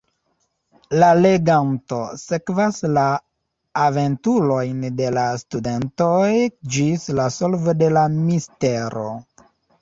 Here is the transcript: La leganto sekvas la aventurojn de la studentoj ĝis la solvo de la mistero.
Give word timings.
La 1.01 1.07
leganto 1.17 1.99
sekvas 2.21 2.79
la 2.95 3.03
aventurojn 3.81 4.79
de 5.03 5.11
la 5.19 5.27
studentoj 5.43 6.33
ĝis 6.77 7.07
la 7.21 7.29
solvo 7.37 7.77
de 7.85 7.93
la 7.99 8.07
mistero. 8.17 9.07